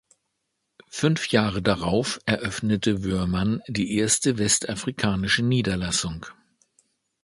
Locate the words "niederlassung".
5.43-6.25